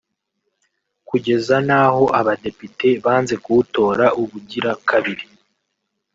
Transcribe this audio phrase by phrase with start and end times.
[1.07, 5.25] kugeza n’aho abadepite banze kuwutora ubugira kabiri